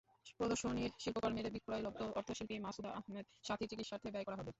প্রদর্শনীর 0.39 0.91
শিল্পকর্মের 0.99 1.47
বিক্রয়লব্ধ 1.55 2.01
অর্থ 2.17 2.29
শিল্পী 2.37 2.55
মাসুদা 2.59 2.89
আহমেদ 2.99 3.25
সাথীর 3.47 3.69
চিকিৎসার্থে 3.71 4.09
ব্যয় 4.13 4.25
করা 4.27 4.37
হবে। 4.37 4.49